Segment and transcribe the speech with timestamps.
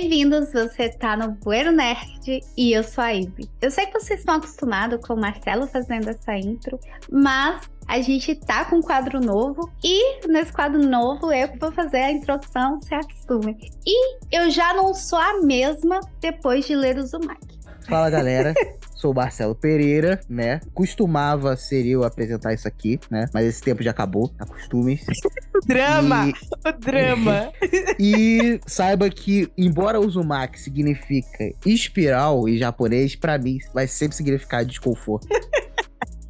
[0.00, 3.50] Bem-vindos, você tá no Bueiro Nerd e eu sou a Ivy.
[3.60, 6.78] Eu sei que vocês estão acostumados com o Marcelo fazendo essa intro,
[7.10, 11.96] mas a gente tá com um quadro novo e nesse quadro novo eu vou fazer
[11.96, 13.58] a introdução, se acostume.
[13.84, 17.57] E eu já não sou a mesma depois de ler o Zumak.
[17.88, 18.52] Fala galera,
[18.94, 20.60] sou o Marcelo Pereira, né?
[20.74, 23.24] Costumava ser eu apresentar isso aqui, né?
[23.32, 25.06] Mas esse tempo já acabou, acostume-se.
[25.58, 26.28] O drama!
[26.28, 26.68] E...
[26.68, 27.52] O drama!
[27.98, 34.64] e saiba que, embora o Uzumaki significa espiral em japonês, para mim vai sempre significar
[34.64, 35.26] desconforto.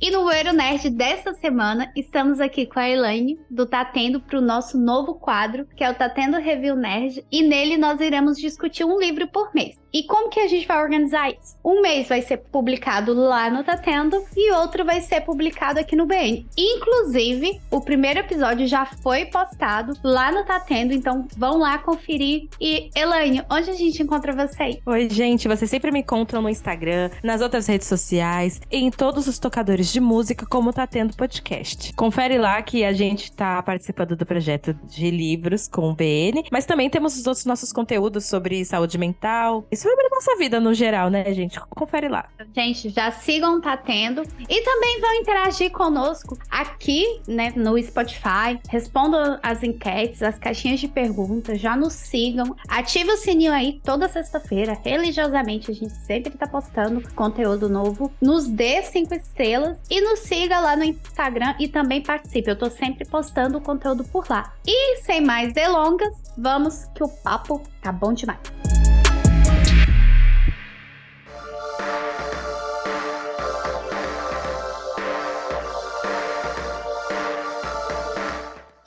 [0.00, 4.40] E no Euro Nerd dessa semana, estamos aqui com a Elaine, do Tatendo, para o
[4.40, 8.96] nosso novo quadro, que é o Tatendo Review Nerd, e nele nós iremos discutir um
[8.96, 9.76] livro por mês.
[9.92, 11.56] E como que a gente vai organizar isso?
[11.64, 16.06] Um mês vai ser publicado lá no Tatendo e outro vai ser publicado aqui no
[16.06, 16.46] BN.
[16.56, 22.48] Inclusive, o primeiro episódio já foi postado lá no Tatendo, então vão lá conferir.
[22.60, 24.78] E Elaine, onde a gente encontra você?
[24.84, 29.38] Oi, gente, vocês sempre me encontram no Instagram, nas outras redes sociais, em todos os
[29.38, 31.92] tocadores de música, como tá tendo podcast.
[31.94, 36.66] Confere lá que a gente tá participando do projeto de livros com o BN, mas
[36.66, 41.08] também temos os outros nossos conteúdos sobre saúde mental sobre a nossa vida no geral,
[41.08, 41.58] né, gente?
[41.70, 42.28] Confere lá.
[42.54, 48.58] Gente, já sigam Tá Tendo e também vão interagir conosco aqui, né, no Spotify.
[48.68, 52.56] Respondam as enquetes, as caixinhas de perguntas, já nos sigam.
[52.68, 55.70] Ative o sininho aí toda sexta-feira, religiosamente.
[55.70, 58.12] A gente sempre tá postando conteúdo novo.
[58.20, 62.50] Nos dê cinco estrelas e nos siga lá no Instagram e também participe.
[62.50, 64.52] Eu tô sempre postando conteúdo por lá.
[64.66, 68.57] E sem mais delongas, vamos que o papo tá bom demais.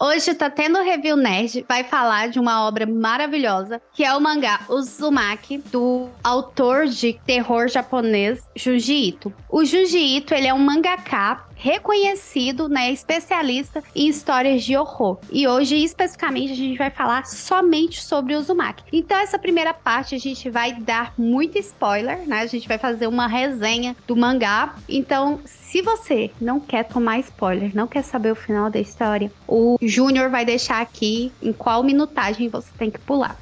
[0.03, 4.61] Hoje tá tendo review nerd, vai falar de uma obra maravilhosa, que é o mangá
[4.67, 9.31] Uzumaki, do autor de terror japonês Junji Ito.
[9.47, 15.19] O Junji Ito, ele é um mangaká reconhecido, né, especialista em histórias de horror.
[15.31, 18.83] E hoje, especificamente, a gente vai falar somente sobre Uzumaki.
[18.91, 22.39] Então, essa primeira parte a gente vai dar muito spoiler, né?
[22.39, 24.75] A gente vai fazer uma resenha do mangá.
[24.89, 29.77] Então, se você não quer tomar spoiler, não quer saber o final da história, o
[29.81, 33.37] Júnior vai deixar aqui em qual minutagem você tem que pular.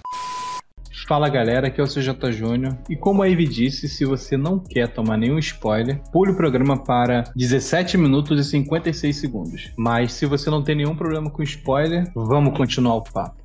[1.08, 2.78] Fala galera, aqui é o CJ Júnior.
[2.90, 6.78] E como a Ivy disse, se você não quer tomar nenhum spoiler, pule o programa
[6.78, 9.72] para 17 minutos e 56 segundos.
[9.76, 13.40] Mas se você não tem nenhum problema com spoiler, vamos continuar o papo.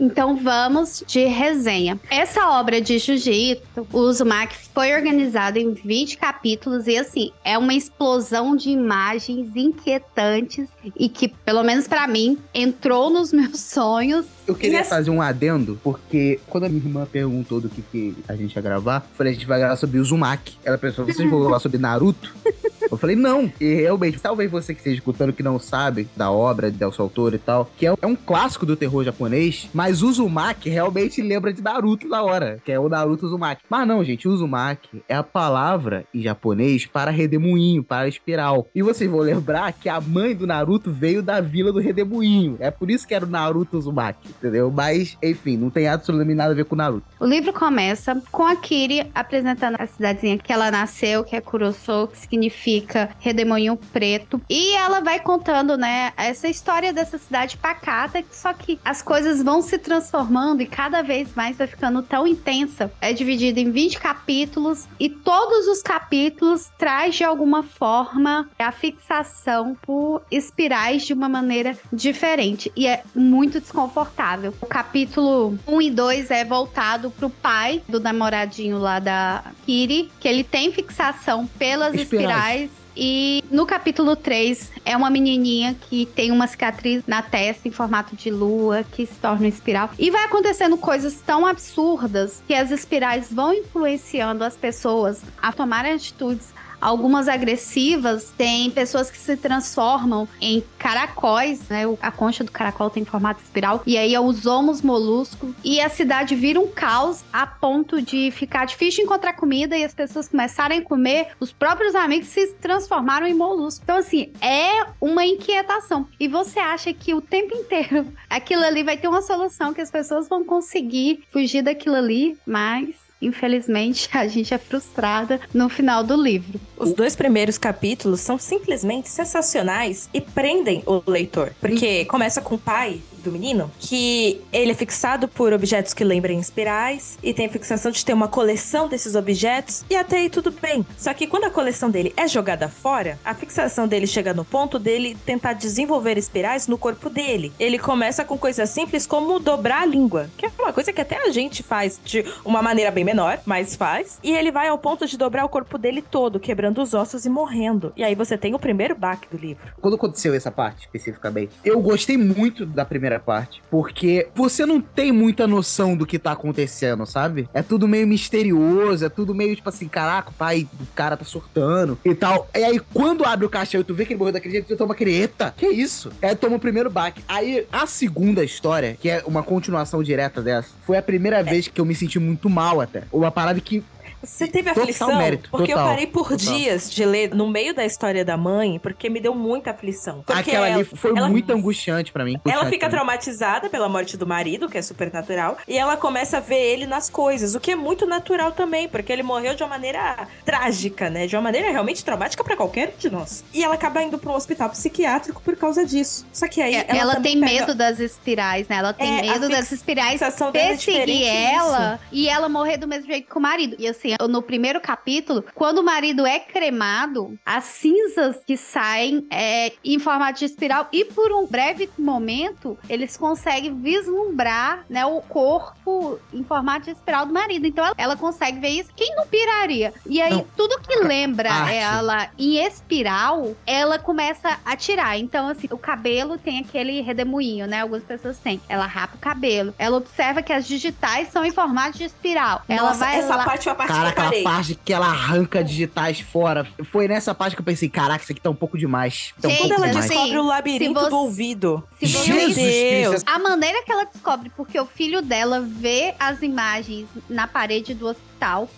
[0.00, 1.98] Então vamos de resenha.
[2.08, 7.74] Essa obra de Jiu-Jitsu, o Uzumaki, foi organizada em 20 capítulos e assim, é uma
[7.74, 14.37] explosão de imagens inquietantes e que, pelo menos para mim, entrou nos meus sonhos.
[14.48, 14.96] Eu queria nessa...
[14.96, 18.62] fazer um adendo, porque quando a minha irmã perguntou do que, que a gente ia
[18.62, 20.56] gravar, eu falei, a gente vai gravar sobre Uzumaki.
[20.64, 22.34] Ela pensou, vocês vão gravar sobre Naruto?
[22.90, 23.52] Eu falei, não.
[23.60, 27.34] E realmente, talvez você que esteja escutando que não sabe da obra de Delcio Autor
[27.34, 31.62] e tal, que é, é um clássico do terror japonês, mas Uzumaki realmente lembra de
[31.62, 33.62] Naruto na hora, que é o Naruto Uzumaki.
[33.68, 38.66] Mas não, gente, Uzumaki é a palavra em japonês para redemoinho, para espiral.
[38.74, 42.56] E vocês vão lembrar que a mãe do Naruto veio da vila do redemoinho.
[42.58, 44.70] É por isso que era o Naruto Uzumaki, entendeu?
[44.70, 47.06] Mas, enfim, não tem absolutamente nada a ver com Naruto.
[47.20, 52.08] O livro começa com a Kiri apresentando a cidadezinha que ela nasceu, que é Kuroso,
[52.08, 54.40] que significa significa redemoinho preto.
[54.48, 59.62] E ela vai contando, né, essa história dessa cidade pacata, só que as coisas vão
[59.62, 62.90] se transformando e cada vez mais vai ficando tão intensa.
[63.00, 69.76] É dividida em 20 capítulos e todos os capítulos traz de alguma forma a fixação
[69.82, 74.27] por espirais de uma maneira diferente e é muito desconfortável.
[74.60, 80.28] O capítulo 1 e 2 é voltado pro pai do namoradinho lá da Kiri, que
[80.28, 82.70] ele tem fixação pelas espirais.
[82.96, 88.16] e no capítulo 3 é uma menininha que tem uma cicatriz na testa em formato
[88.16, 89.90] de lua que se torna uma espiral.
[89.98, 95.92] E vai acontecendo coisas tão absurdas que as espirais vão influenciando as pessoas a tomarem
[95.92, 101.84] atitudes algumas agressivas, tem pessoas que se transformam em caracóis, né?
[102.00, 105.88] A concha do caracol tem formato espiral, e aí é os homos moluscos, e a
[105.88, 110.80] cidade vira um caos a ponto de ficar difícil encontrar comida e as pessoas começarem
[110.80, 113.80] a comer, os próprios amigos se transformaram em moluscos.
[113.82, 116.06] Então, assim, é uma inquietação.
[116.18, 119.90] E você acha que o tempo inteiro aquilo ali vai ter uma solução, que as
[119.90, 126.20] pessoas vão conseguir fugir daquilo ali, mas infelizmente, a gente é frustrada no final do
[126.20, 126.60] livro.
[126.76, 131.52] Os dois primeiros capítulos são simplesmente sensacionais e prendem o leitor.
[131.60, 136.38] Porque começa com o pai do menino, que ele é fixado por objetos que lembrem
[136.38, 140.50] espirais e tem a fixação de ter uma coleção desses objetos e até aí tudo
[140.50, 140.84] bem.
[140.96, 144.78] Só que quando a coleção dele é jogada fora, a fixação dele chega no ponto
[144.78, 147.52] dele tentar desenvolver espirais no corpo dele.
[147.58, 151.16] Ele começa com coisas simples como dobrar a língua, que é uma coisa que até
[151.16, 154.18] a gente faz de uma maneira bem menor, mas faz.
[154.22, 157.30] E ele vai ao ponto de dobrar o corpo dele todo, quebrando os ossos e
[157.30, 157.90] morrendo.
[157.96, 159.72] E aí você tem o primeiro baque do livro.
[159.80, 165.10] Quando aconteceu essa parte, especificamente, eu gostei muito da primeira parte, porque você não tem
[165.10, 167.48] muita noção do que tá acontecendo, sabe?
[167.54, 171.24] É tudo meio misterioso, é tudo meio tipo assim, caraca, o pai do cara tá
[171.24, 172.46] surtando e tal.
[172.54, 174.76] E aí, quando abre o caixão e tu vê que ele morreu daquele jeito, tu
[174.76, 176.12] toma aquele, eita, que isso?
[176.20, 177.24] Aí toma o primeiro baque.
[177.26, 181.80] Aí, a segunda história, que é uma continuação direta dessa, foi a primeira vez que
[181.80, 182.97] eu me senti muito mal até.
[183.12, 183.82] Uma parada que
[184.22, 185.16] Você teve Total aflição?
[185.16, 186.36] mérito, porque total, eu parei por total.
[186.54, 190.22] dias de ler no meio da história da mãe, porque me deu muita aflição.
[190.26, 192.40] Porque aquela ela, ali foi ela- muito angustiante pra mim.
[192.44, 196.40] Ela fica traumatizada pela morte do marido, que é super natural, e ela começa a
[196.40, 199.68] ver ele nas coisas, o que é muito natural também, porque ele morreu de uma
[199.68, 201.26] maneira trágica, né?
[201.26, 203.44] De uma maneira realmente traumática pra qualquer um de nós.
[203.54, 206.26] E ela acaba indo pra um hospital psiquiátrico por causa disso.
[206.32, 208.76] Só que aí É, ela, ela, tem pega- medo das espirais, né?
[208.76, 213.28] Ela tem É, medo das espirais é perseguir ela e ela morrer do mesmo jeito
[213.30, 213.76] que o marido.
[213.78, 219.72] E assim, no primeiro capítulo, quando o marido é cremado, as cinzas que saem é
[219.84, 226.18] em formato de espiral e por um breve momento eles conseguem vislumbrar, né, o corpo
[226.32, 227.66] em formato de espiral do marido.
[227.66, 228.90] Então ela, ela consegue ver isso.
[228.96, 229.92] Quem não piraria?
[230.06, 230.46] E aí Não.
[230.56, 231.74] tudo que lembra arte.
[231.74, 235.18] ela em espiral, ela começa a tirar.
[235.18, 237.82] Então assim, o cabelo tem aquele redemoinho, né?
[237.82, 238.60] Algumas pessoas têm.
[238.68, 239.74] Ela rapa o cabelo.
[239.78, 242.62] Ela observa que as digitais são em formato de espiral.
[242.68, 243.44] ela Nossa, vai essa lá.
[243.44, 244.42] parte foi a parte Cara, aquela parei.
[244.42, 246.66] parte que ela arranca digitais fora.
[246.92, 249.32] Foi nessa parte que eu pensei, caraca, isso aqui tá um pouco demais.
[249.40, 250.10] Tá um Gente, pouco Quando ela demais.
[250.10, 251.84] descobre o labirinto você- do ouvido.
[251.98, 253.22] se você- Jesus Deus.
[253.26, 258.06] A maneira que ela descobre, porque o filho dela vê as imagens na parede do
[258.06, 258.28] hospital,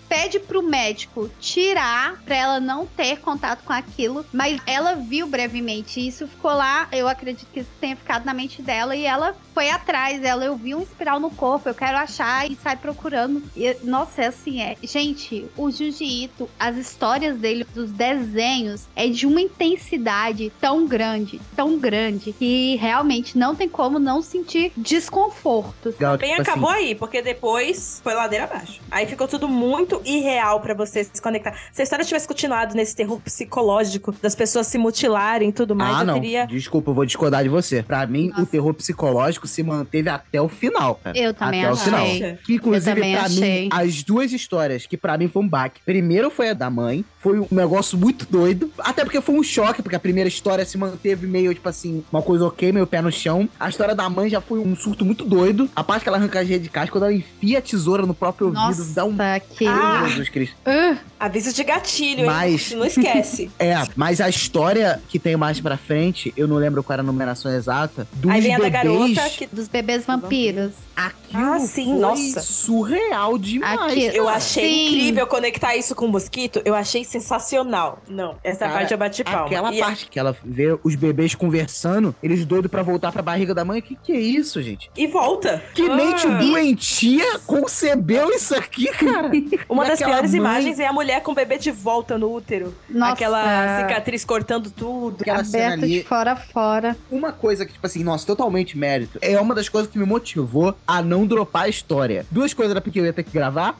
[0.08, 6.06] pede pro médico tirar pra ela não ter contato com aquilo, mas ela viu brevemente
[6.06, 9.68] isso, ficou lá, eu acredito que isso tenha ficado na mente dela e ela foi
[9.70, 13.42] atrás, ela eu vi um espiral no corpo, eu quero achar e sai procurando.
[13.56, 14.76] E, nossa, é assim, é.
[14.82, 21.40] Gente, o Junji Ito, as histórias dele, dos desenhos, é de uma intensidade tão grande,
[21.54, 25.90] tão grande, que realmente não tem como não sentir desconforto.
[25.90, 28.80] Legal, Bem, tipo acabou assim, aí, porque depois foi ladeira abaixo.
[28.90, 31.54] Aí ficou tudo muito irreal pra você se conectar.
[31.72, 35.96] Se a história tivesse continuado nesse terror psicológico das pessoas se mutilarem e tudo mais,
[35.96, 36.14] ah, eu não.
[36.14, 36.46] teria.
[36.46, 37.82] Desculpa, eu vou discordar de você.
[37.82, 38.42] Pra mim, Nossa.
[38.42, 41.18] o terror psicológico se manteve até o final, cara.
[41.18, 42.02] Eu também até o final.
[42.04, 42.38] achei.
[42.44, 43.62] Que, inclusive, pra achei.
[43.62, 45.80] mim, as duas histórias que pra mim foi um baque.
[45.84, 47.04] Primeiro foi a da mãe.
[47.18, 48.70] Foi um negócio muito doido.
[48.78, 52.22] Até porque foi um choque, porque a primeira história se manteve meio, tipo assim, uma
[52.22, 53.48] coisa ok, meio pé no chão.
[53.58, 55.68] A história da mãe já foi um surto muito doido.
[55.74, 58.48] A parte que ela arranca a de casca, quando ela enfia a tesoura no próprio
[58.48, 59.16] ouvido, Nossa, dá um...
[59.56, 59.66] que...
[59.66, 60.04] Ah.
[60.08, 60.56] Jesus Cristo.
[60.66, 62.78] Uh, Aviso de gatilho, Mas- hein?
[62.78, 63.50] Não esquece.
[63.58, 67.04] É, mas a história que tem mais pra frente, eu não lembro qual era a
[67.04, 69.46] numeração exata, dos Aí vem a da bebês, garota que.
[69.46, 70.72] dos bebês vampiros.
[70.96, 72.40] aquilo Ah, sim, foi nossa.
[72.40, 73.80] surreal demais.
[73.80, 74.88] Aqui- Eu achei Sim.
[74.88, 76.60] incrível conectar isso com o mosquito.
[76.64, 78.02] Eu achei sensacional.
[78.08, 79.46] Não, essa Cara, parte eu bati palma.
[79.46, 83.54] Aquela E- parte que ela vê os bebês conversando, eles doidos pra voltar pra barriga
[83.54, 83.80] da mãe.
[83.82, 84.90] Que que é isso, gente?
[84.96, 85.62] E volta.
[85.74, 86.38] Que mente Ah.
[86.38, 89.29] doentia concebeu isso aqui, cara?
[89.68, 92.74] Uma das piores mãe- imagens é a mulher com o bebê de volta no útero.
[92.88, 95.22] Nossa, Aquela cicatriz cortando tudo.
[95.22, 95.40] Aquela
[95.72, 96.96] ali, de fora a fora.
[97.10, 99.18] uma coisa que, tipo assim, nossa, totalmente mérito.
[99.20, 102.26] É uma das coisas que me motivou a não dropar a história.
[102.30, 103.78] Duas coisas era porque eu ia ter que gravar.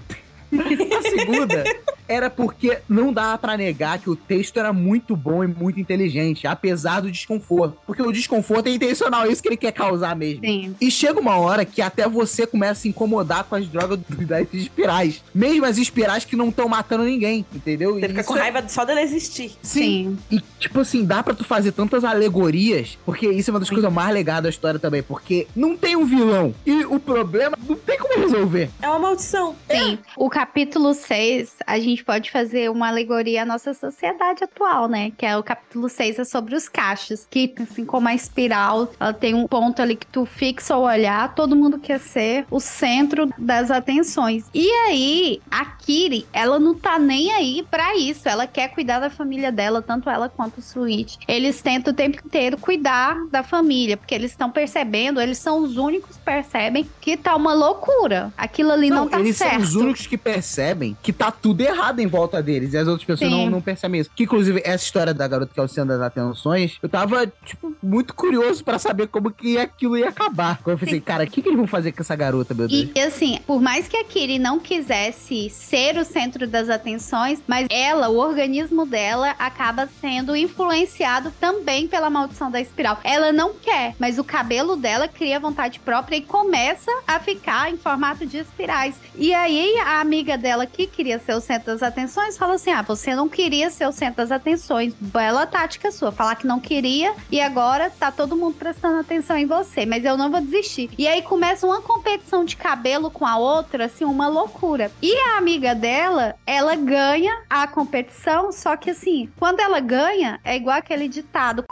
[0.52, 1.64] a segunda
[2.10, 6.44] era porque não dava pra negar que o texto era muito bom e muito inteligente,
[6.44, 7.78] apesar do desconforto.
[7.86, 10.44] Porque o desconforto é intencional, é isso que ele quer causar mesmo.
[10.44, 10.74] Sim.
[10.80, 14.52] E chega uma hora que até você começa a se incomodar com as drogas das
[14.52, 15.22] espirais.
[15.32, 17.94] Mesmo as espirais que não estão matando ninguém, entendeu?
[17.94, 19.52] Você fica Isso com é- raiva só dela existir.
[19.62, 20.18] Sim.
[20.30, 23.92] E, tipo assim, dá pra tu fazer tantas alegorias, porque isso é uma das coisas
[23.92, 26.52] mais legais da história também, porque não tem um vilão.
[26.66, 28.68] E o problema não tem como resolver.
[28.82, 29.54] É uma maldição.
[29.70, 29.98] Sim.
[30.16, 35.12] O capítulo 6, a gente gente pode fazer uma alegoria à nossa sociedade atual, né?
[35.16, 37.26] Que é o capítulo 6 é sobre os cachos.
[37.28, 41.35] Que, assim como a espiral, ela tem um ponto ali que tu fixa o olhar,
[41.35, 44.45] todo mundo quer ser o centro das atenções.
[44.54, 48.28] E aí, a Kiri, ela não tá nem aí pra isso.
[48.28, 51.16] Ela quer cuidar da família dela, tanto ela quanto o Switch.
[51.28, 55.76] Eles tentam o tempo inteiro cuidar da família, porque eles estão percebendo, eles são os
[55.76, 58.33] únicos que percebem que tá uma loucura.
[58.37, 59.52] Aquilo ali não, tá eles certo.
[59.52, 62.73] são os únicos que percebem que tá tudo errado em volta deles.
[62.73, 63.44] E as outras pessoas Sim.
[63.44, 64.11] não, não percebem isso.
[64.14, 67.75] Que, inclusive, essa história da garota que é o centro das atenções, eu tava, tipo,
[67.82, 70.59] muito curioso pra saber como que aquilo ia acabar.
[70.62, 72.88] Quando eu pensei, cara, o que, que eles vão fazer com essa garota, meu Deus?
[72.94, 77.66] E assim, por mais que a Kiri não quisesse ser o centro das atenções, mas
[77.70, 82.99] ela, o organismo dela, acaba sendo influenciado também pela maldição da espiral.
[83.04, 87.76] Ela não quer, mas o cabelo dela cria vontade própria e começa a ficar em
[87.76, 88.97] formato de espirais.
[89.16, 92.82] E aí a amiga dela que queria ser o centro das atenções fala assim: "Ah,
[92.82, 94.94] você não queria ser o centro das atenções.
[95.00, 99.46] Bela tática sua, falar que não queria e agora tá todo mundo prestando atenção em
[99.46, 100.90] você, mas eu não vou desistir".
[100.98, 104.90] E aí começa uma competição de cabelo com a outra, assim, uma loucura.
[105.00, 110.56] E a amiga dela, ela ganha a competição, só que assim, quando ela ganha, é
[110.56, 111.64] igual aquele ditado: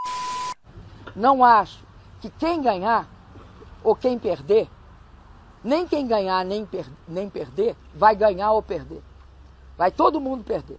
[1.14, 1.78] Não acho
[2.20, 3.06] que quem ganhar
[3.82, 4.68] ou quem perder,
[5.62, 9.02] nem quem ganhar nem, per nem perder, vai ganhar ou perder.
[9.78, 10.76] Vai todo mundo perder.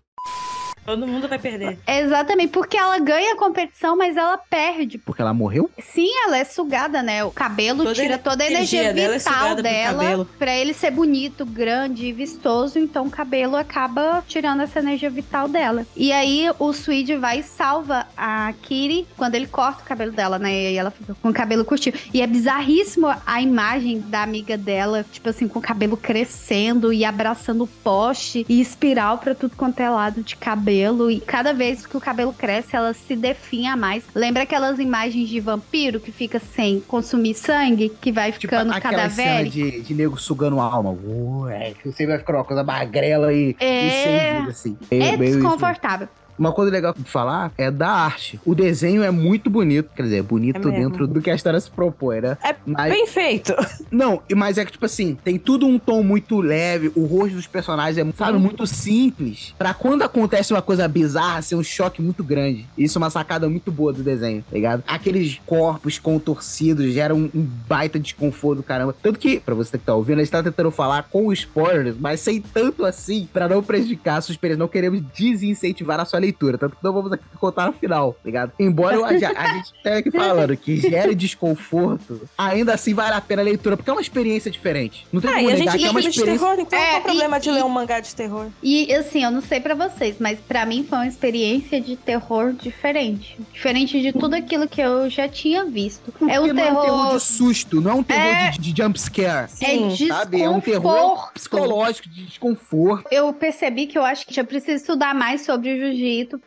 [0.86, 1.78] Todo mundo vai perder.
[1.88, 4.98] Exatamente, porque ela ganha a competição, mas ela perde.
[4.98, 5.70] Porque ela morreu?
[5.80, 7.24] Sim, ela é sugada, né?
[7.24, 10.30] O cabelo Toda tira toda a energia energia dela é vital sugada pro dela cabelo.
[10.38, 15.48] pra ele ser bonito, grande e vistoso, então o cabelo acaba tirando essa energia vital
[15.48, 15.86] dela.
[15.96, 20.40] E aí o Swede vai e salva a Kiri quando ele corta o cabelo dela,
[20.40, 20.52] né?
[20.52, 21.96] E aí ela fica com o cabelo curtinho.
[22.14, 27.06] E é bizarríssimo a imagem da amiga dela, tipo assim, com o cabelo crescendo e
[27.06, 30.69] abraçando o poste e espiral pra tudo quanto é lado de cabelo.
[31.10, 34.04] E cada vez que o cabelo cresce, ela se definha mais.
[34.14, 38.82] Lembra aquelas imagens de vampiro que fica sem consumir sangue, que vai Tipo, ficando cena
[38.82, 39.52] cadavérico?
[39.56, 40.96] de, de nego sugando a alma.
[41.04, 43.88] Ué, que você vai ficar uma coisa magrela e, É.
[43.88, 44.78] e sem vida, assim.
[44.92, 45.40] É meio isso.
[46.40, 48.40] Uma coisa legal de falar é da arte.
[48.46, 51.60] O desenho é muito bonito, quer dizer, é bonito É dentro do que a história
[51.60, 52.38] se propõe, né?
[52.44, 53.54] É Mas, Bem feito.
[53.92, 57.36] não, e- mas é que, tipo assim, tem tudo um tom muito leve, o rosto
[57.36, 58.40] dos personagens é, sabe, Uhum.
[58.40, 59.54] muito simples.
[59.58, 62.66] Pra quando acontece uma coisa bizarra, ser um choque muito grande.
[62.78, 64.84] Isso é uma sacada muito boa do desenho, tá ligado?
[64.88, 68.96] Aqueles corpos contorcidos geram um, um baita desconforto do caramba.
[69.02, 72.20] Tanto que, pra você que tá ouvindo, a gente tá tentando falar com spoilers, mas
[72.22, 74.60] sem tanto assim, pra não prejudicar a sua experiência.
[74.60, 78.20] Não queremos desincentivar a sua leitura, tanto que não vamos aqui contar no final, tá
[78.26, 78.52] ligado?
[78.60, 83.22] Embora eu- a, a gente esteja aqui falando que gere desconforto, ainda assim vale a
[83.22, 85.06] pena a leitura, porque é uma experiência diferente.
[85.12, 86.60] Não tem Ah, como e a negar gente que é uma gosta de experiência terror,
[86.62, 88.48] então É, qual o problema e- de ler um mangá de terror?
[88.62, 92.54] E assim, eu não sei pra vocês, mas pra mim foi uma experiência de terror
[92.54, 93.38] diferente.
[93.54, 96.12] Diferente de tudo aquilo que eu já tinha visto.
[96.12, 97.16] Porque é um não é um terror terror.
[97.18, 98.52] de susto, não é um terror É.
[98.52, 99.46] de, de jump scare.
[99.46, 100.42] É Sim, Sabe?
[100.42, 101.34] É um terror desconforto.
[101.34, 103.08] psicológico, de desconforto.
[103.12, 105.94] Eu percebi que eu acho que eu preciso estudar mais sobre o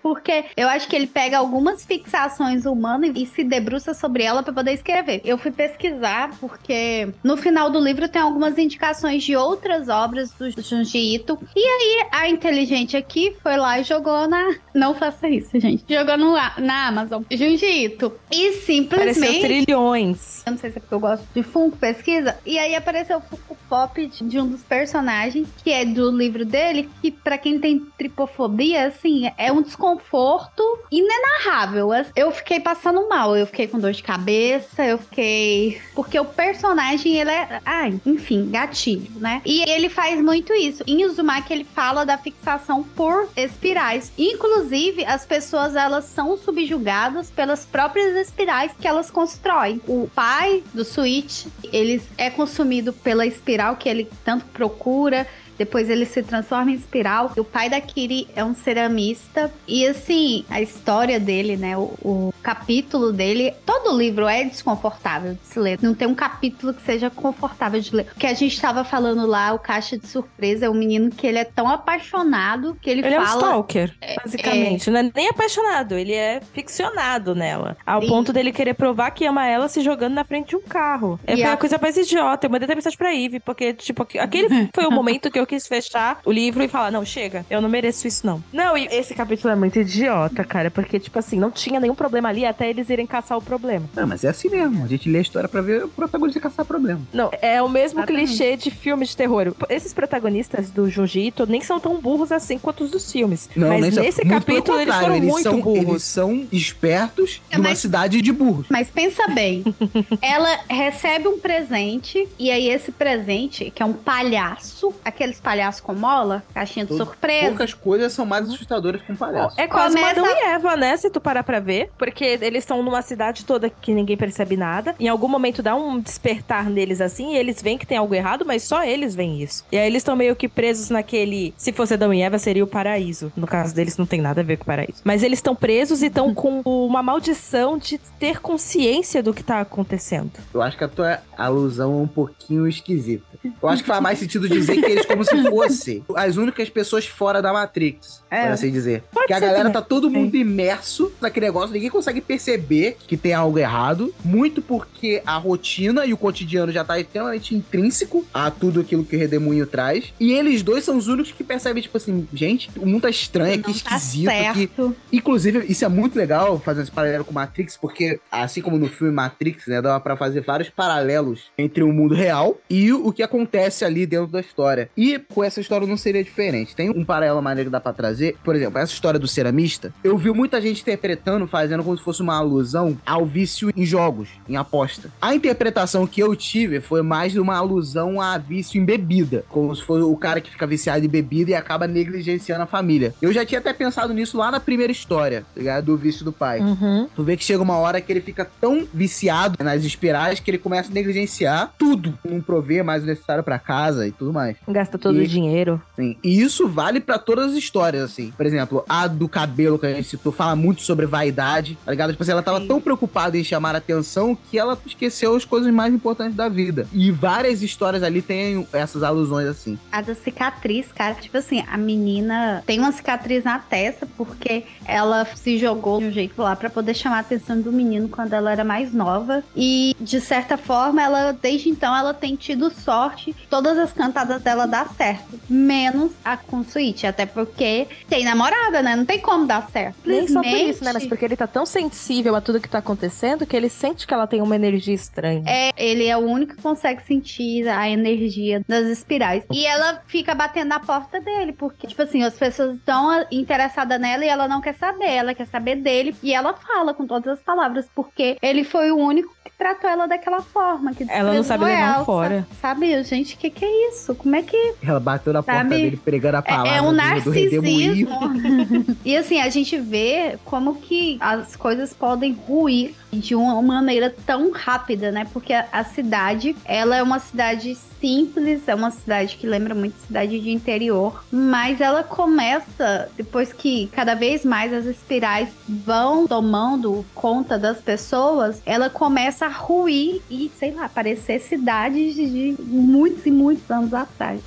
[0.02, 4.52] porque eu acho que ele pega algumas fixações humanas e se debruça sobre ela pra
[4.52, 5.20] poder escrever.
[5.24, 10.50] Eu fui pesquisar porque no final do livro tem algumas indicações de outras obras do
[10.50, 11.38] Junji Ito.
[11.54, 15.84] E aí a inteligente aqui foi lá e jogou na, não faça isso, gente.
[15.88, 20.42] Jogou no, na Amazon Junji Ito e simplesmente trilhões.
[20.46, 22.36] eu não sei se é porque eu gosto de Funko Pesquisa.
[22.44, 26.44] E aí apareceu o Funko Pop de de um dos personagens, que é do livro
[26.44, 31.90] dele, que pra quem tem tripofobia, assim, é um desconforto inenarrável.
[32.14, 35.80] Eu fiquei passando mal, eu fiquei com dor de cabeça, eu fiquei.
[35.94, 37.60] Porque o personagem, ele é.
[37.64, 39.40] Ai, enfim, gatilho, né?
[39.44, 40.82] E ele faz muito isso.
[40.86, 44.12] Em Uzumaki, ele fala da fixação por espirais.
[44.16, 49.80] Inclusive, as pessoas, elas são subjugadas pelas próprias espirais que elas constroem.
[49.86, 55.26] O pai do Switch, ele é consumido pela espiral que ele tanto procura.
[55.62, 57.30] Depois ele se transforma em espiral.
[57.36, 59.48] O pai da Kiri é um ceramista.
[59.68, 61.76] E assim, a história dele, né?
[61.76, 63.54] O, o capítulo dele.
[63.64, 65.78] Todo livro é desconfortável de se ler.
[65.80, 68.06] Não tem um capítulo que seja confortável de ler.
[68.16, 71.26] O que a gente estava falando lá, o Caixa de Surpresa, é um menino que
[71.26, 73.40] ele é tão apaixonado que ele, Ele é um fala.
[73.42, 74.90] stalker, basicamente.
[74.90, 77.76] Não é nem apaixonado, ele é ficcionado nela.
[77.86, 78.08] Ao Sim.
[78.08, 81.20] ponto dele querer provar que ama ela se jogando na frente de um carro.
[81.26, 82.46] É foi a- a coisa mais idiota.
[82.46, 85.66] Eu mandei até mensagem pra Ivy, porque, tipo, aquele foi o momento que eu quis
[85.66, 88.42] fechar o livro e falar: não, chega, eu não mereço isso, não.
[88.52, 92.28] Não, e esse capítulo é muito idiota, cara, porque, tipo assim, não tinha nenhum problema
[92.30, 93.86] ali até eles irem caçar o problema.
[93.94, 94.84] Não, mas é assim mesmo.
[94.84, 97.00] A gente lê a história pra ver o protagonista caçar problema.
[97.12, 98.28] Não, é o mesmo Exatamente.
[98.28, 99.54] clichê de filme de terror.
[99.68, 103.50] Esses protagonistas do Junji Ito nem são tão burros assim quanto os dos filmes.
[103.54, 105.88] Não, mas nesse capítulo eles foram eles muito são, burros.
[105.88, 108.66] Eles são espertos É, de uma mas- cidade de burros.
[108.70, 109.64] Mas pensa bem,
[110.22, 115.94] ela recebe um presente e aí esse presente, que é um palhaço, aqueles palhaços com
[115.94, 117.48] mola, caixinha de Todo- surpresa.
[117.48, 119.60] Poucas coisas são mais assustadoras que um palhaço.
[119.60, 120.96] É quase Começa- Adão e Eva, né?
[120.96, 121.90] Se tu parar pra ver.
[121.98, 124.94] Porque eles estão numa cidade toda que ninguém percebe nada.
[125.00, 128.44] Em algum momento dá um despertar neles assim, e eles veem que tem algo errado,
[128.46, 129.64] mas só eles veem isso.
[129.72, 131.52] E aí eles estão meio que presos naquele.
[131.56, 133.32] Se fosse Adão e Eva, seria o paraíso.
[133.36, 135.00] No caso deles, não tem nada a ver com o paraíso.
[135.04, 139.60] Mas eles estão presos e estão com uma maldição de ter consciência do que tá
[139.60, 140.30] acontecendo.
[140.52, 143.24] Eu acho que a tua alusão é um pouquinho esquisita.
[143.60, 147.06] Eu acho que faz mais sentido dizer que eles como se fossem as únicas pessoas
[147.06, 148.42] fora da Matrix, É.
[148.44, 149.02] por assim dizer.
[149.12, 149.72] Pode que a galera também.
[149.74, 155.22] tá todo mundo imerso naquele negócio, ninguém consegue perceber que tem algo errado, muito porque
[155.26, 159.66] a rotina e o cotidiano já tá extremamente intrínseco a tudo aquilo que o Redemoinho
[159.66, 160.12] traz.
[160.18, 163.62] E eles dois são os únicos que percebem, tipo assim, gente, o mundo tá estranho,
[163.62, 164.96] que tá esquisito, que certo.
[165.12, 169.12] Inclusive, isso é muito legal, fazendo esse paralelo com Matrix, porque, assim como no filme
[169.12, 173.84] Matrix, né, dava pra fazer vários paralelos entre o mundo real e o que acontece
[173.84, 174.90] ali dentro da história.
[174.96, 176.74] E com essa história não seria diferente.
[176.74, 178.36] Tem um paralelo maneiro que dá pra trazer.
[178.42, 182.22] Por exemplo, essa história do ceramista, eu vi muita gente interpretando, fazendo como se fosse
[182.22, 185.10] uma alusão ao vício em jogos, em aposta.
[185.20, 189.82] A interpretação que eu tive foi mais uma alusão a vício em bebida, como se
[189.82, 193.14] fosse o cara que fica viciado em bebida e acaba negligenciando a família.
[193.20, 195.84] Eu já tinha até pensado nisso lá na primeira história, tá ligado?
[195.86, 196.60] Do vício do pai.
[196.60, 197.08] Uhum.
[197.14, 200.58] Tu vê que chega uma hora que ele fica tão viciado nas espirais que ele
[200.58, 202.18] começa a negligenciar tudo.
[202.24, 204.56] Não provê mais o necessário pra casa e tudo mais.
[204.68, 205.80] Gasta todo E- o dinheiro.
[205.92, 208.30] Assim, e isso vale pra todas as histórias, assim.
[208.36, 212.10] Por exemplo, a do cabelo que a gente citou fala muito sobre vaidade, tá ligado?
[212.12, 212.68] Tipo assim, ela tava Sim.
[212.68, 216.86] tão preocupada em chamar a atenção que ela esqueceu as coisas mais importantes da vida.
[216.92, 219.78] E várias histórias ali têm essas alusões assim.
[219.90, 221.14] A da cicatriz, cara.
[221.14, 226.12] Tipo assim, a menina tem uma cicatriz na testa porque ela se jogou de um
[226.12, 229.42] jeito lá pra poder chamar a atenção do menino quando ela era mais nova.
[229.56, 233.34] E, de certa forma, ela, desde então, ela tem tido sorte.
[233.50, 235.40] Todas as cantadas dela dá certo.
[235.48, 237.04] Menos a com Switch.
[237.04, 238.96] Até porque tem namorada, né?
[238.96, 239.96] Não tem como dar certo.
[240.04, 240.92] Nem só por isso, né?
[240.92, 244.14] Mas porque ele tá tão sensível a tudo que tá acontecendo que ele sente que
[244.14, 245.42] ela tem uma energia estranha.
[245.46, 249.44] É, ele é o único que consegue sentir a energia das espirais.
[249.50, 254.24] E ela fica batendo na porta dele, porque, tipo assim, as pessoas estão interessadas nela
[254.24, 255.10] e ela não quer saber.
[255.10, 256.14] Ela quer saber dele.
[256.22, 260.42] E ela fala com todas as palavras, porque ele foi o único tratou ela daquela
[260.42, 260.92] forma.
[260.92, 262.46] Que Ela não sabe levar um ela, fora.
[262.60, 264.12] Sabe, gente, o que, que é isso?
[264.14, 265.76] Como é que Ela bateu na porta Sabe?
[265.76, 268.08] dele pregando a é, palavra é um do, do redemoinho.
[268.08, 268.96] narcisismo.
[269.04, 274.50] e assim, a gente vê como que as coisas podem ruir de uma maneira tão
[274.50, 275.26] rápida, né?
[275.32, 279.94] Porque a, a cidade, ela é uma cidade simples, é uma cidade que lembra muito
[280.04, 287.06] cidade de interior, mas ela começa, depois que cada vez mais as espirais vão tomando
[287.14, 293.30] conta das pessoas, ela começa a ruir e, sei lá, parecer cidades de muitos e
[293.30, 294.40] muitos anos atrás.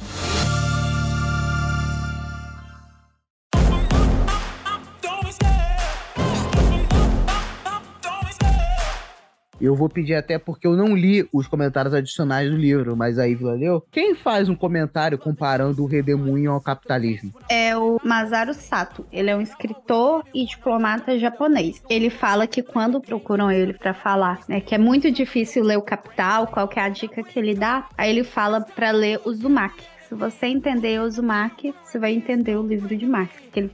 [9.59, 13.35] Eu vou pedir até porque eu não li os comentários adicionais do livro, mas aí
[13.35, 13.83] valeu.
[13.91, 17.33] Quem faz um comentário comparando o redemoinho ao capitalismo?
[17.49, 19.05] é o Masaru Sato.
[19.11, 21.81] Ele é um escritor e diplomata japonês.
[21.89, 25.81] Ele fala que quando procuram ele pra falar, né, que é muito difícil ler o
[25.81, 29.29] Capital, qual que é a dica que ele dá, aí ele fala pra ler o
[29.29, 29.94] Uzumaki.
[30.15, 33.33] Se você entender o Uzumaki, você vai entender o livro de Marx.
[33.53, 33.69] Ele,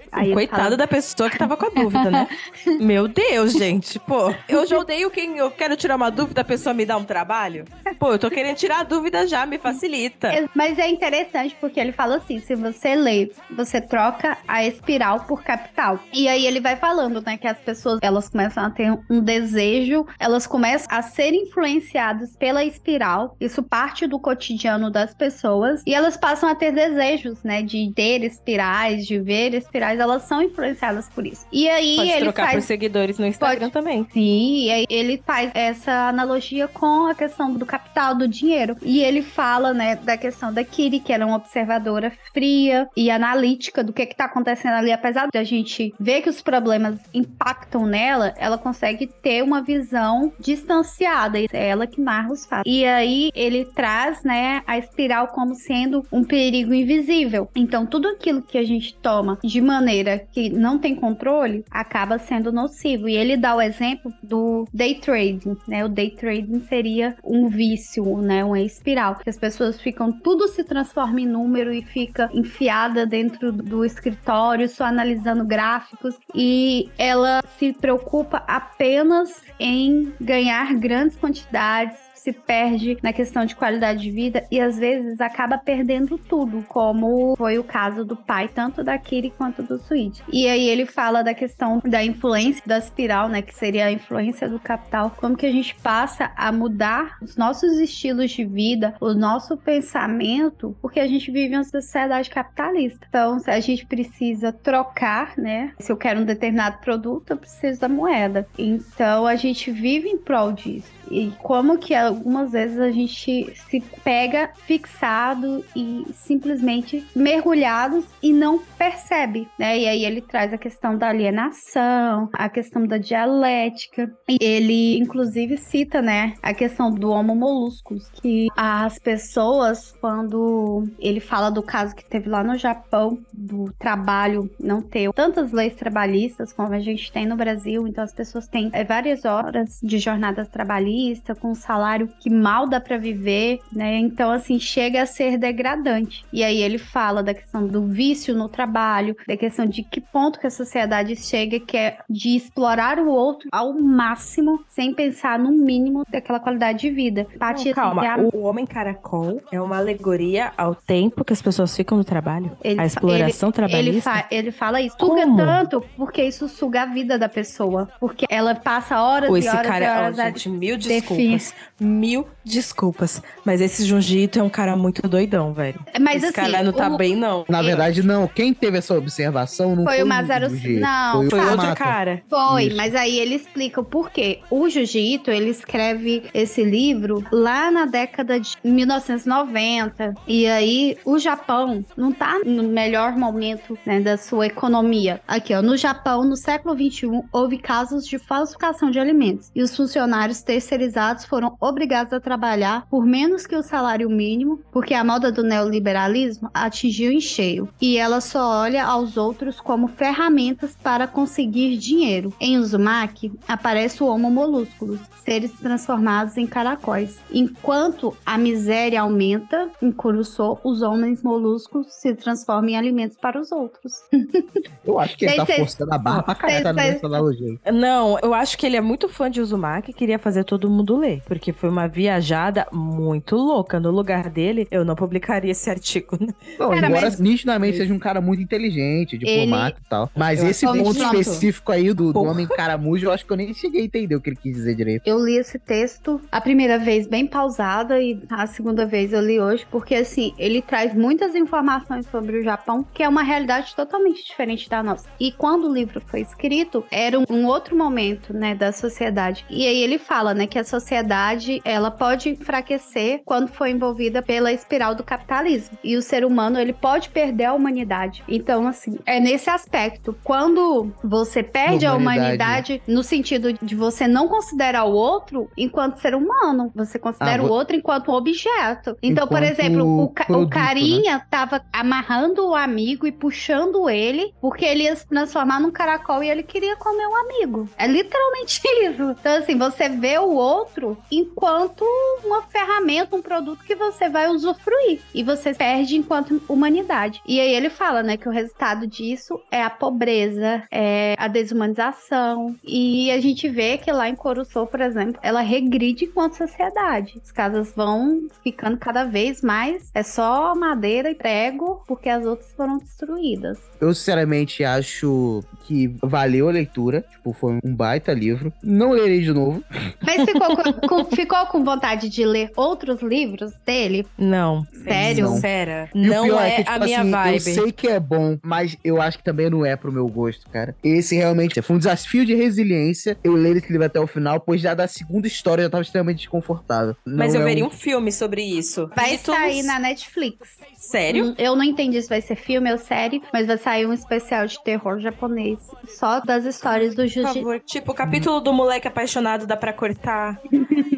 [0.48, 2.28] fala- da pessoa que tava com a dúvida, né?
[2.82, 4.00] Meu Deus, gente.
[4.00, 7.04] Pô, eu já odeio quem eu quero tirar uma dúvida, a pessoa me dá um
[7.04, 7.66] trabalho.
[8.00, 10.28] Pô, eu tô querendo tirar a dúvida já, me facilita.
[10.30, 15.22] É, Mas é interessante porque ele fala assim: se você lê, você troca a espiral
[15.22, 16.00] por capital.
[16.14, 20.06] E aí ele vai falando, né, que as pessoas elas começam a ter um desejo,
[20.20, 23.36] elas começam a ser influenciadas pela espiral.
[23.40, 28.24] Isso parte do cotidiano das pessoas e elas passam a ter desejos, né, de ter
[28.24, 30.00] espirais, de ver espirais.
[30.00, 31.46] Elas são influenciadas por isso.
[31.52, 34.08] E aí Pode ele trocar por faz seguidores no Instagram também.
[34.12, 38.76] Sim, e aí ele faz essa analogia com a questão do capital, do dinheiro.
[38.82, 43.10] E ele fala, né, da questão da Kiri, que ela é uma observadora fria e
[43.10, 44.92] analítica do que que tá acontecendo ali.
[44.92, 50.32] Apesar de a gente ver que os problemas impactam nela, ela consegue ter uma visão
[50.40, 51.40] distanciada.
[51.40, 52.72] E é ela que narra os fatos.
[52.72, 57.50] E aí ele traz, né, a espiral como sendo um perigo invisível.
[57.56, 62.52] Então, tudo aquilo que a gente toma de maneira que não tem controle acaba sendo
[62.52, 63.08] nocivo.
[63.08, 65.86] E ele dá o exemplo do day trading, né?
[65.86, 68.44] O day trading seria um vício, né?
[68.44, 73.52] Uma espiral, que as pessoas ficam tudo se transforma em número e fica enfiada dentro
[73.52, 82.32] do escritório só analisando gráficos e ela se preocupa apenas em ganhar grandes quantidades se
[82.32, 87.58] perde na questão de qualidade de vida e às vezes acaba perdendo tudo, como foi
[87.58, 90.20] o caso do pai, tanto da Kiri quanto do Switch.
[90.32, 94.48] E aí ele fala da questão da influência da espiral, né, que seria a influência
[94.48, 99.14] do capital, como que a gente passa a mudar os nossos estilos de vida, o
[99.14, 103.06] nosso pensamento, porque a gente vive uma sociedade capitalista.
[103.10, 105.74] Então, a gente precisa trocar, né?
[105.80, 108.48] Se eu quero um determinado produto, eu preciso da moeda.
[108.58, 111.01] Então, a gente vive em prol disso.
[111.12, 118.60] E como que algumas vezes a gente se pega fixado e simplesmente mergulhados e não
[118.78, 119.78] percebe, né?
[119.78, 124.10] E aí ele traz a questão da alienação, a questão da dialética.
[124.40, 131.50] Ele inclusive cita, né, a questão do homo molluscos, que as pessoas quando ele fala
[131.50, 136.74] do caso que teve lá no Japão do trabalho não ter tantas leis trabalhistas como
[136.74, 141.01] a gente tem no Brasil, então as pessoas têm é, várias horas de jornadas trabalhistas
[141.40, 143.98] com um salário que mal dá para viver, né?
[143.98, 146.24] Então, assim, chega a ser degradante.
[146.32, 150.40] E aí ele fala da questão do vício no trabalho, da questão de que ponto
[150.40, 155.52] que a sociedade chega, que é de explorar o outro ao máximo, sem pensar no
[155.52, 157.28] mínimo daquela qualidade de vida.
[157.40, 158.38] Pati, Não, calma, assim, a...
[158.38, 162.52] o homem caracol é uma alegoria ao tempo que as pessoas ficam no trabalho?
[162.64, 163.90] Ele, a exploração ele, trabalhista?
[163.90, 164.96] Ele, fa ele fala isso.
[165.00, 167.90] Suga tanto porque isso suga a vida da pessoa.
[168.00, 170.20] Porque ela passa horas Pô, e horas cara, e horas...
[170.20, 170.50] Ó, gente,
[171.00, 171.54] desculpas.
[171.80, 173.22] Mil desculpas.
[173.46, 175.80] Mas esse Jujito é um cara muito doidão, velho.
[176.00, 176.98] Mas esse assim, cara não tá o...
[176.98, 177.46] bem, não.
[177.48, 178.28] Na verdade, não.
[178.28, 180.50] Quem teve essa observação não foi, foi o Masaru.
[180.80, 182.22] Não, foi, foi outro cara.
[182.30, 182.78] Foi, Isso.
[182.78, 184.40] mas aí ele explica o porquê.
[184.50, 190.14] O Jujito, ele escreve esse livro lá na década de 1990.
[190.28, 195.22] E aí, o Japão não tá no melhor momento né, da sua economia.
[195.28, 195.62] Aqui, ó.
[195.62, 199.52] No Japão, no século 21, houve casos de falsificação de alimentos.
[199.56, 200.81] E os funcionários terceirizados
[201.28, 206.50] foram obrigados a trabalhar por menos que o salário mínimo, porque a moda do neoliberalismo
[206.54, 212.34] atingiu em cheio, e ela só olha aos outros como ferramentas para conseguir dinheiro.
[212.40, 217.20] Em Uzumaki, aparece o Homo molúsculos, seres transformados em caracóis.
[217.32, 223.52] Enquanto a miséria aumenta, em Kuruso, os homens molúsculos se transformam em alimentos para os
[223.52, 223.94] outros.
[224.84, 227.60] Eu acho que ele tá forçando a barra pra caralho nessa analogia.
[227.72, 230.98] Não, eu acho que ele é muito fã de Uzumaki e queria fazer todo mundo
[230.98, 233.80] ler, porque foi uma viajada muito louca.
[233.80, 236.18] No lugar dele, eu não publicaria esse artigo.
[236.20, 236.34] Né?
[236.60, 237.20] Não, cara, embora mas...
[237.20, 239.86] nitidamente seja um cara muito inteligente, diplomata ele...
[239.86, 240.10] e tal.
[240.16, 243.54] Mas eu esse ponto específico aí do, do homem caramujo, eu acho que eu nem
[243.54, 245.08] cheguei a entender o que ele quis dizer direito.
[245.08, 249.40] Eu li esse texto a primeira vez bem pausada e a segunda vez eu li
[249.40, 254.26] hoje, porque assim, ele traz muitas informações sobre o Japão, que é uma realidade totalmente
[254.26, 255.08] diferente da nossa.
[255.20, 259.46] E quando o livro foi escrito, era um outro momento, né, da sociedade.
[259.50, 264.52] E aí ele fala, né, que a sociedade ela pode enfraquecer quando for envolvida pela
[264.52, 265.78] espiral do capitalismo.
[265.82, 268.24] E o ser humano ele pode perder a humanidade.
[268.28, 270.16] Então, assim, é nesse aspecto.
[270.24, 271.88] Quando você perde humanidade.
[271.88, 277.42] a humanidade no sentido de você não considerar o outro enquanto ser humano, você considera
[277.42, 278.98] ah, o outro enquanto um objeto.
[279.02, 281.26] Então, enquanto por exemplo, o, ca produto, o carinha né?
[281.30, 286.30] tava amarrando o amigo e puxando ele porque ele ia se transformar num caracol e
[286.30, 287.70] ele queria comer o um amigo.
[287.78, 289.16] É literalmente isso.
[289.20, 291.86] Então, assim, você vê o outro enquanto
[292.24, 295.00] uma ferramenta, um produto que você vai usufruir.
[295.14, 297.22] E você perde enquanto humanidade.
[297.28, 302.56] E aí ele fala, né, que o resultado disso é a pobreza, é a desumanização.
[302.64, 307.20] E a gente vê que lá em Coruçô, por exemplo, ela regride enquanto sociedade.
[307.24, 309.92] As casas vão ficando cada vez mais.
[309.94, 313.60] É só madeira e prego, porque as outras foram destruídas.
[313.80, 317.06] Eu, sinceramente, acho que valeu a leitura.
[317.12, 318.54] Tipo, foi um baita livro.
[318.64, 319.64] Não lerei de novo.
[320.02, 324.06] Mas ficou com, com, ficou com vontade de ler outros livros dele?
[324.18, 324.66] Não.
[324.84, 325.26] Sério?
[325.26, 325.38] Não.
[325.38, 325.90] Sério.
[325.94, 327.36] Não é, é que, tipo, a minha assim, vibe.
[327.36, 330.50] Eu sei que é bom, mas eu acho que também não é pro meu gosto,
[330.50, 330.76] cara.
[330.84, 333.18] Esse realmente foi um desafio de resiliência.
[333.24, 335.84] Eu ler esse livro até o final, pois já da segunda história eu já tava
[335.84, 336.96] extremamente desconfortável.
[337.06, 337.68] Não mas eu é veria um...
[337.68, 337.72] um...
[337.72, 338.90] filme sobre isso.
[338.96, 340.58] Vai sair na Netflix.
[340.76, 341.28] Sério?
[341.28, 344.46] Hum, eu não entendi se vai ser filme ou série, mas vai sair um especial
[344.48, 345.60] de terror japonês.
[345.88, 347.60] Só das histórias do Jiu-Jitsu.
[347.66, 350.42] Tipo, o capítulo do moleque apaixonado dá pra cortar cortar.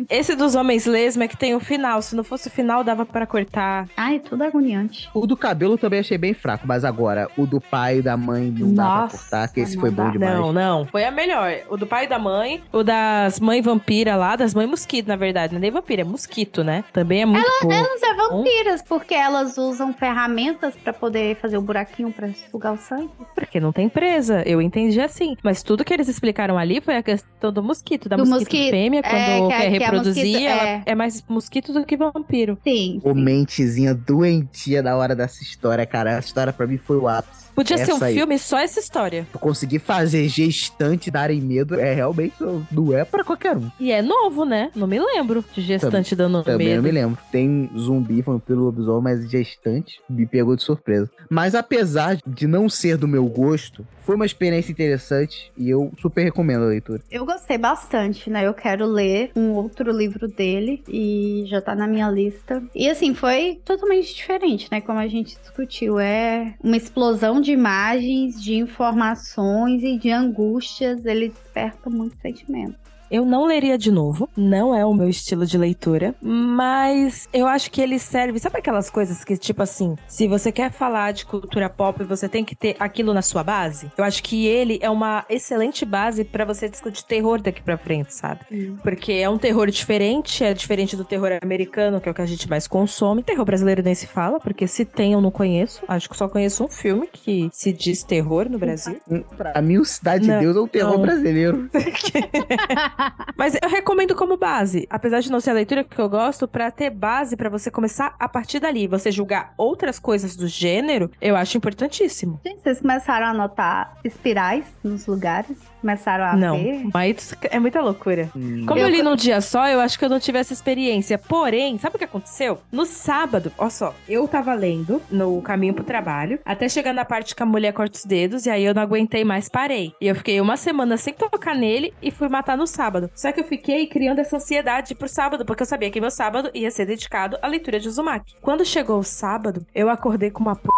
[0.09, 2.01] Esse dos homens lesma é que tem o final.
[2.01, 3.87] Se não fosse o final, dava pra cortar.
[3.95, 5.09] Ai, tudo agoniante.
[5.13, 8.51] O do cabelo também achei bem fraco, mas agora, o do pai e da mãe
[8.51, 10.33] não dá pra Nossa, cortar, que esse foi bom demais.
[10.33, 10.85] Não, não.
[10.85, 11.53] Foi a melhor.
[11.69, 12.61] O do pai e da mãe.
[12.71, 15.53] O das mãe vampira lá, das mães mosquito, na verdade.
[15.53, 16.83] Não é nem vampira, é mosquito, né?
[16.91, 17.71] Também é muito bom.
[17.71, 22.77] Elas são vampiras, porque elas usam ferramentas pra poder fazer o buraquinho pra sugar o
[22.77, 23.09] sangue.
[23.35, 24.43] Porque não tem presa.
[24.45, 25.35] Eu entendi assim.
[25.43, 28.09] Mas tudo que eles explicaram ali foi a questão do mosquito.
[28.09, 30.67] Da Do mosquito, mosquito, fêmea, é, quando que a- quer que a reproduzir, mosquito- ela
[30.69, 30.83] é.
[30.85, 32.57] é mais mosquito do que vampiro.
[32.63, 33.01] Sim.
[33.03, 33.21] Ô, sim.
[33.21, 36.11] mentezinha doentia da hora dessa história, cara.
[36.11, 37.42] Essa história pra mim foi o ápice.
[37.55, 38.15] Podia ser um Essa aí.
[38.15, 39.27] filme só essa história.
[39.39, 42.35] Conseguir fazer gestante darem medo é realmente
[42.71, 43.69] não é pra qualquer um.
[43.79, 44.71] E é novo, né?
[44.75, 46.77] Não me lembro de gestante dando Também medo.
[46.77, 47.17] não me lembro.
[47.31, 51.09] Tem zumbi, vampiro, lobisomem, mas gestante me pegou de surpresa.
[51.29, 56.23] Mas apesar de não ser do meu gosto, foi uma experiência interessante e eu super
[56.23, 57.01] recomendo a leitura.
[57.09, 58.45] Eu gostei bastante, né?
[58.45, 62.61] Eu quero ler um outro livro dele e já tá na minha lista.
[62.75, 64.81] E assim, foi totalmente diferente, né?
[64.81, 65.99] Como a gente discutiu.
[65.99, 71.05] É uma explosão de imagens, de informações e de angústias.
[71.05, 72.92] Ele desperta muito sentimento.
[73.13, 77.69] Eu não leria de novo, não é o meu estilo de leitura, mas eu acho
[77.69, 78.39] que ele serve.
[78.39, 82.43] Sabe aquelas coisas que, tipo assim, se você quer falar de cultura pop, você tem
[82.43, 83.91] que ter aquilo na sua base?
[83.95, 88.15] Eu acho que ele é uma excelente base pra você discutir terror daqui pra frente,
[88.15, 88.39] sabe?
[88.81, 92.25] Porque é um terror diferente, é diferente do terror americano, que é o que a
[92.25, 93.21] gente mais consome.
[93.21, 95.83] Terror brasileiro nem se fala, porque se tem eu não conheço.
[95.87, 98.99] Acho que só conheço um filme que se diz terror no Brasil.
[99.37, 101.01] Pra mim, o Cidade Não, de Deus é um terror não.
[101.03, 101.69] brasileiro.
[103.35, 106.71] Mas eu recomendo como base, apesar de não ser a leitura que eu gosto, pra
[106.71, 108.87] ter base pra você começar a partir dali.
[108.87, 112.39] Você julgar outras coisas do gênero, eu acho importantíssimo.
[112.45, 115.72] Gente, vocês começaram a notar espirais nos lugares?
[115.83, 116.85] Começaram a não, ver?
[116.93, 118.29] mas é muita loucura.
[118.33, 120.53] Hum, Como eu, Eu- li num dia só, eu acho que eu não tive essa
[120.53, 121.17] experiência.
[121.17, 122.57] Porém, sabe o que aconteceu?
[122.71, 127.35] No sábado, olha só, eu tava lendo no caminho pro trabalho, até chegar na parte
[127.35, 129.91] que a mulher corta os dedos, e aí eu não aguentei mais, parei.
[129.99, 133.09] E eu fiquei uma semana sem tocar nele e fui matar no sábado.
[133.13, 136.49] Só que eu fiquei criando essa ansiedade pro sábado, porque eu sabia que meu sábado
[136.53, 138.35] ia ser dedicado à leitura de Uzumaki.
[138.41, 140.69] Quando chegou o sábado, eu acordei com uma p...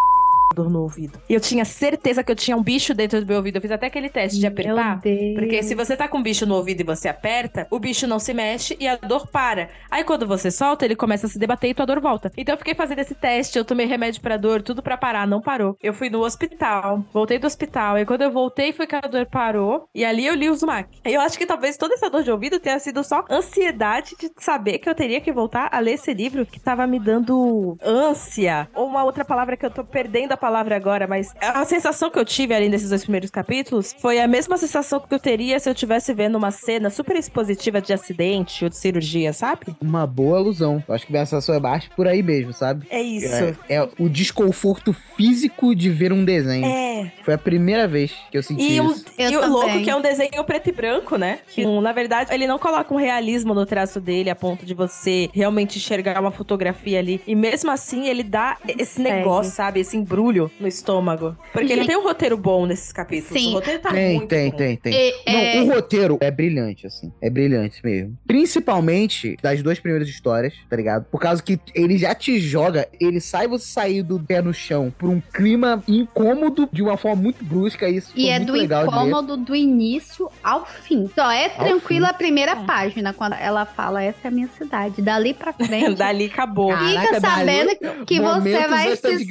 [0.56, 1.22] dor no ouvido.
[1.30, 3.58] E eu tinha certeza que eu tinha um bicho dentro do meu ouvido.
[3.58, 5.02] Eu fiz até aquele teste de apertar.
[5.36, 8.18] Porque se você tá com um bicho no ouvido e você aperta, o bicho não
[8.18, 9.70] se mexe e a dor para.
[9.91, 12.32] Aí quando você solta, ele começa a se debater e tua dor volta.
[12.38, 15.41] Então eu fiquei fazendo esse teste, eu tomei remédio pra dor, tudo pra parar, não
[15.41, 15.78] parou.
[15.84, 19.26] Eu fui no hospital, voltei do hospital, e quando eu voltei foi que a dor
[19.26, 21.00] parou, e ali eu li o Uzumaki.
[21.04, 24.80] Eu acho que talvez toda essa dor de ouvido tenha sido só ansiedade de saber
[24.80, 28.68] que eu teria que voltar a ler esse livro que tava me dando ânsia.
[28.74, 32.19] Ou uma outra palavra que eu tô perdendo a palavra agora, mas a sensação que
[32.19, 35.67] eu tive ali nesses dois primeiros capítulos foi a mesma sensação que eu teria se
[35.67, 39.75] eu estivesse vendo uma cena super expositiva de acidente ou de cirurgia, sabe?
[39.81, 40.84] Uma boa alusão.
[40.88, 42.86] Eu acho que minha sensação é baixa por aí mesmo, sabe?
[42.91, 43.55] É isso.
[43.67, 46.65] É, é o desconforto físico de ver um desenho.
[46.67, 47.12] É.
[47.23, 49.05] Foi a primeira vez que eu senti E, um, isso.
[49.17, 51.39] Eu e o louco que é um desenho preto e branco, né?
[51.47, 54.75] Que, um, na verdade, ele não coloca um realismo no traço dele a ponto de
[54.75, 57.19] você realmente enxergar uma fotografia ali.
[57.25, 59.79] E mesmo assim, ele dá esse negócio, sabe?
[59.79, 61.36] Esse embrulho no estômago.
[61.54, 63.42] Porque ele tem um roteiro bom nesses capítulos.
[63.42, 63.52] Sim.
[63.52, 64.58] O roteiro tá Tem, muito tem, bom.
[64.58, 64.94] tem, tem.
[64.94, 67.12] E- é- Não, o roteiro é brilhante, assim.
[67.22, 68.18] É brilhante mesmo.
[68.26, 71.06] Principalmente das duas primeiras histórias, tá ligado?
[71.06, 74.94] Por causa que ele já te joga, ele sai você sair do pé no chão
[74.98, 77.88] por um clima incômodo de uma forma muito brusca.
[77.90, 81.10] Isso E foi é muito do legal incômodo do início ao fim.
[81.14, 82.66] Só é tranquila a primeira É.
[82.66, 85.02] página, quando ela fala, essa é a minha cidade.
[85.02, 86.72] Dali pra frente, Dali acabou.
[86.76, 89.28] Fica Caraca, sabendo que você vai se sentir...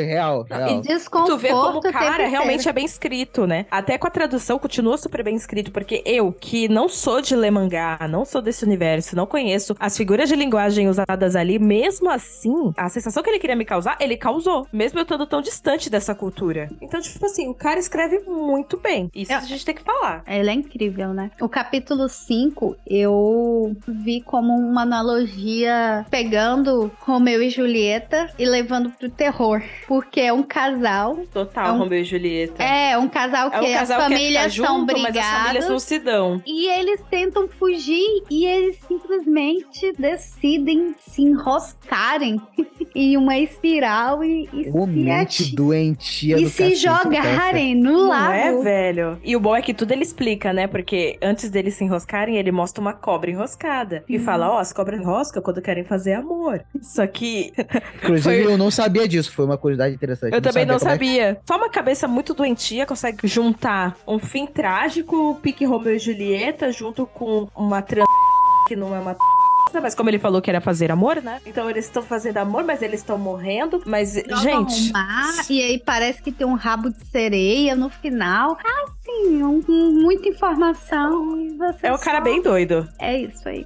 [0.00, 0.44] real.
[0.48, 0.78] real.
[0.78, 3.66] E desconforto Tu vê como o cara realmente é bem escrito, né?
[3.70, 7.50] Até com a tradução continua super bem escrito, porque eu, que não sou de ler
[7.50, 12.72] mangá, não sou desse universo, não conheço as figuras de linguagem usadas ali, mesmo assim,
[12.76, 16.14] a sensação que ele queria me causar, ele causou, mesmo eu estando tão distante dessa
[16.14, 16.68] cultura.
[16.80, 19.10] Então, tipo assim, o cara escreve muito bem.
[19.14, 20.22] Isso Eu- a gente tem que falar.
[20.26, 21.30] Ele é incrível, né?
[21.40, 29.08] O capítulo 5 eu vi como uma analogia pegando Romeu e Julieta e levando pro
[29.10, 29.62] terror.
[29.88, 31.18] Porque é um casal.
[31.32, 32.62] Total, É um- Romeu e Julieta.
[32.62, 34.18] É, um casal que É um casal as que quer ficar
[34.48, 35.68] famílias são junto, mas as famílias brigadas.
[35.68, 36.42] não se dão.
[36.46, 42.40] E eles tentam fugir e eles simplesmente decidem se enroscarem
[42.94, 48.08] em uma espiral e, e Ô, se, mente doentia e do se jogarem no Não
[48.08, 48.32] lago.
[48.32, 49.20] é, velho?
[49.24, 50.66] E o bom é que tudo ele explica, né?
[50.66, 54.04] Porque antes deles se enroscarem, ele mostra uma cobra enroscada.
[54.08, 54.24] E Uhum.
[54.24, 56.62] fala, ó, as cobras enroscam quando querem fazer amor.
[56.80, 57.52] Só que
[57.96, 59.32] Inclusive, Foi- eu não sabia disso.
[59.32, 60.34] Foi uma curiosidade interessante.
[60.34, 61.40] eu também não como é que- sabia.
[61.46, 67.06] Só uma cabeça muito doentia consegue juntar um fim trágico, pique Romeu e Julieta, junto
[67.06, 68.06] com uma trans
[68.68, 69.16] que não é uma
[69.82, 71.40] mas como ele falou que era fazer amor, né?
[71.46, 73.82] Então eles estão fazendo amor, mas eles estão morrendo.
[73.86, 74.90] Mas, Joga gente.
[74.90, 78.58] um mar, e aí parece que tem um rabo de sereia no final.
[78.62, 79.62] Ah, sim, um-
[80.02, 81.40] muita informação.
[81.40, 82.86] e você É o só- cara bem doido.
[82.98, 83.64] É isso aí.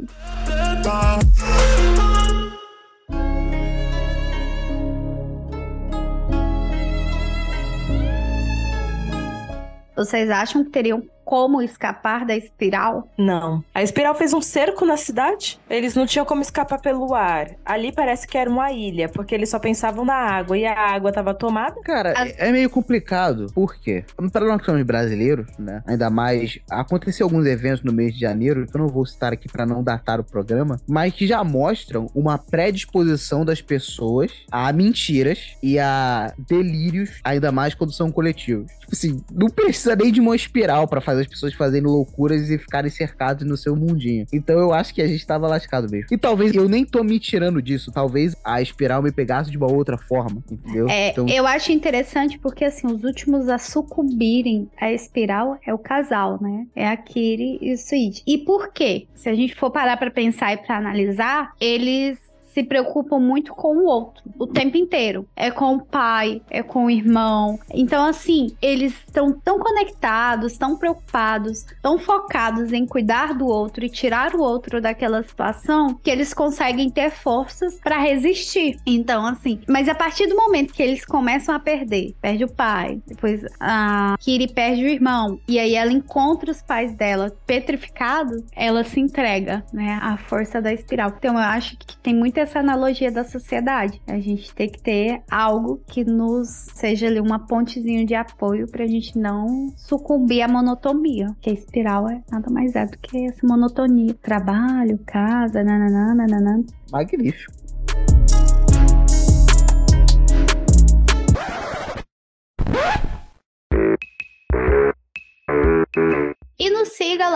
[9.96, 13.08] Vocês acham que teriam como escapar da espiral?
[13.18, 13.62] Não.
[13.74, 15.58] A Espiral fez um cerco na cidade.
[15.68, 17.50] Eles não tinham como escapar pelo ar.
[17.64, 21.12] Ali parece que era uma ilha, porque eles só pensavam na água e a água
[21.12, 21.74] tava tomada.
[21.82, 23.48] Cara, As- é meio complicado.
[23.52, 24.04] Por quê?
[24.32, 25.82] Para nós que somos brasileiros, né?
[25.84, 29.48] Ainda mais, aconteceu alguns eventos no mês de janeiro, que eu não vou citar aqui
[29.48, 35.56] para não datar o programa, mas que já mostram uma predisposição das pessoas a mentiras
[35.60, 38.70] e a delírios, ainda mais quando são coletivos.
[38.80, 42.58] Tipo assim, não precisa nem de uma espiral para fazer as pessoas fazendo loucuras e
[42.58, 44.26] ficarem cercados no seu mundinho.
[44.32, 46.08] Então eu acho que a gente tava lascado mesmo.
[46.10, 49.70] E talvez eu nem tô me tirando disso, talvez a espiral me pegasse de uma
[49.70, 50.88] outra forma, entendeu?
[50.88, 55.78] É, então, Eu acho interessante porque, assim, os últimos a sucumbirem à espiral é o
[55.78, 56.66] casal, né?
[56.74, 58.22] É a Kiri e o Suid.
[58.26, 59.06] E por quê?
[59.14, 62.18] Se a gente for parar pra pensar e pra analisar, eles
[62.56, 65.28] se preocupam muito com o outro o tempo inteiro.
[65.36, 67.58] É com o pai, é com o irmão.
[67.70, 73.90] Então, assim, eles estão tão conectados, tão preocupados, tão focados em cuidar do outro e
[73.90, 78.78] tirar o outro daquela situação que eles conseguem ter forças pra resistir.
[78.86, 83.02] Então, assim, mas a partir do momento que eles começam a perder, perde o pai,
[83.06, 88.82] depois a Kiri perde o irmão, e aí ela encontra os pais dela petrificados, ela
[88.82, 91.12] se entrega, né, à força da espiral.
[91.18, 94.00] Então, eu acho que tem muito essa analogia da sociedade.
[94.06, 98.86] A gente tem que ter algo que nos seja ali uma pontezinha de apoio pra
[98.86, 101.26] gente não sucumbir à monotonia.
[101.40, 104.14] Que a espiral é nada mais é do que essa monotonia.
[104.22, 106.64] Trabalho, casa, nananã, nananã.
[106.90, 107.65] magnífico.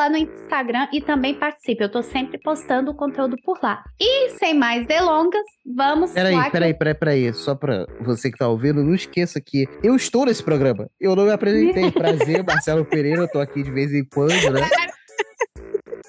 [0.00, 1.84] Lá no Instagram e também participe.
[1.84, 3.82] Eu tô sempre postando conteúdo por lá.
[4.00, 5.42] E sem mais delongas,
[5.76, 6.44] vamos Peraí, lá.
[6.44, 7.34] que- peraí, peraí, peraí.
[7.34, 10.88] Só pra você que tá ouvindo, não esqueça que eu estou nesse programa.
[10.98, 11.90] Eu não me apresentei.
[11.92, 13.22] Prazer, Marcelo Pereira.
[13.22, 14.60] Eu tô aqui de vez em quando, né?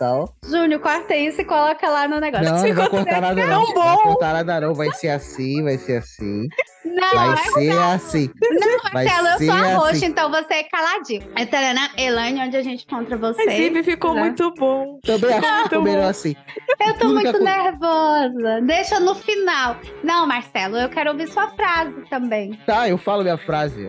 [0.02, 0.34] Tal.
[0.44, 2.52] Júnior, corta isso e coloca lá no negócio.
[2.52, 3.68] Não, não vai cortar nada, não.
[3.68, 4.74] Não vai cortar nada, não.
[4.74, 6.48] Vai ser assim, vai ser assim.
[6.84, 8.32] Não, Vai ser assim.
[8.92, 10.06] Vai Marcelo, eu sou a roxa, assim.
[10.08, 11.22] então você é caladinho.
[11.36, 13.46] É Taranã, Elaine, onde a gente encontra você.
[13.46, 14.22] Mas Ive ficou né?
[14.22, 15.00] muito bom.
[15.06, 16.10] Também acho que melhor bom.
[16.10, 16.36] assim.
[16.80, 18.62] Eu tô tudo muito nervosa.
[18.66, 19.76] Deixa no final.
[20.04, 22.60] Não, Marcelo, eu quero ouvir sua frase também.
[22.66, 23.88] Tá, eu falo minha frase.